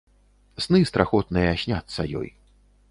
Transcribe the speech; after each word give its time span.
Сны 0.65 0.79
страхотныя 0.91 1.51
сняцца 1.65 2.09
ёй. 2.23 2.29